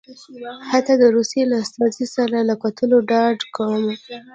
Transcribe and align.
حتی 0.71 0.93
د 0.97 1.03
روس 1.15 1.31
له 1.51 1.57
استازي 1.63 2.05
سره 2.15 2.37
له 2.49 2.55
کتلو 2.63 2.97
ډډه 3.09 3.45
کوله. 3.55 3.91